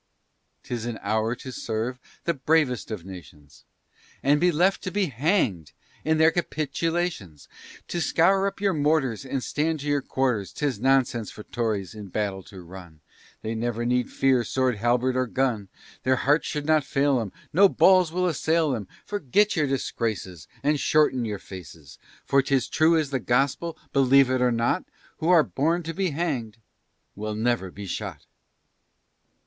'Tis 0.63 0.85
an 0.87 0.97
hour 1.03 1.35
to 1.35 1.51
serve 1.51 1.99
the 2.23 2.33
bravest 2.33 2.89
of 2.89 3.05
nations, 3.05 3.65
And 4.23 4.41
be 4.41 4.51
left 4.51 4.81
to 4.81 4.89
be 4.91 5.05
hanged 5.05 5.73
in 6.03 6.17
their 6.17 6.31
capitulations. 6.31 7.47
Then 7.87 8.01
scour 8.01 8.47
up 8.47 8.59
your 8.59 8.73
mortars, 8.73 9.23
And 9.25 9.43
stand 9.43 9.81
to 9.81 9.87
your 9.87 10.01
quarters, 10.01 10.53
'Tis 10.53 10.79
nonsense 10.79 11.29
for 11.29 11.43
Tories 11.43 11.93
in 11.93 12.07
battle 12.07 12.41
to 12.45 12.63
run, 12.63 13.01
They 13.43 13.53
never 13.53 13.85
need 13.85 14.09
fear 14.09 14.43
sword, 14.43 14.77
halberd, 14.77 15.15
or 15.15 15.27
gun; 15.27 15.69
Their 16.01 16.15
hearts 16.15 16.47
should 16.47 16.65
not 16.65 16.83
fail 16.83 17.19
'em, 17.19 17.31
No 17.53 17.69
balls 17.69 18.11
will 18.11 18.25
assail 18.25 18.75
'em, 18.75 18.87
Forget 19.05 19.55
your 19.55 19.67
disgraces, 19.67 20.47
and 20.63 20.79
shorten 20.79 21.25
your 21.25 21.37
faces, 21.37 21.99
For 22.25 22.41
'tis 22.41 22.67
true 22.69 22.97
as 22.97 23.11
the 23.11 23.19
gospel, 23.19 23.77
believe 23.93 24.31
it 24.31 24.41
or 24.41 24.51
not, 24.51 24.83
Who 25.17 25.29
are 25.29 25.43
born 25.43 25.83
to 25.83 25.93
be 25.93 26.09
hang'd, 26.09 26.57
will 27.15 27.35
never 27.35 27.69
be 27.69 27.85
shot. 27.85 28.25